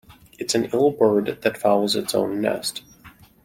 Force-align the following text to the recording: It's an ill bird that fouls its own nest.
It's 0.39 0.55
an 0.55 0.65
ill 0.73 0.89
bird 0.89 1.37
that 1.43 1.59
fouls 1.59 1.95
its 1.95 2.15
own 2.15 2.41
nest. 2.41 2.81